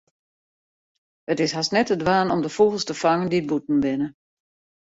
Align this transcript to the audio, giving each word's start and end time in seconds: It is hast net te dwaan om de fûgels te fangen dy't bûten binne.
It 1.27 1.39
is 1.45 1.53
hast 1.57 1.73
net 1.77 1.87
te 1.89 1.97
dwaan 2.01 2.33
om 2.35 2.41
de 2.45 2.51
fûgels 2.57 2.85
te 2.85 2.95
fangen 3.01 3.29
dy't 3.31 3.49
bûten 3.51 3.77
binne. 3.83 4.07